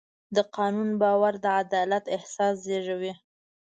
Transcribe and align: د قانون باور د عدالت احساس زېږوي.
د 0.35 0.37
قانون 0.55 0.89
باور 1.01 1.33
د 1.43 1.45
عدالت 1.61 2.05
احساس 2.15 2.55
زېږوي. 2.65 3.13